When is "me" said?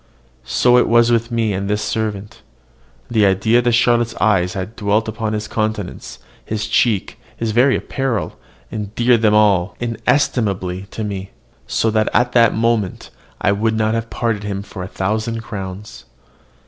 1.31-1.53, 11.03-11.29